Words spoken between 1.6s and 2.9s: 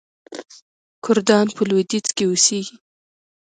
لویدیځ کې اوسیږي.